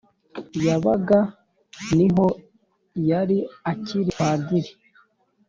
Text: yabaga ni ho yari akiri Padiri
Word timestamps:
yabaga 0.65 1.19
ni 1.95 2.07
ho 2.15 2.25
yari 3.09 3.37
akiri 3.71 4.11
Padiri 4.17 4.71